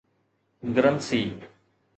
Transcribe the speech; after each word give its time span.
Guernsey 0.73 1.21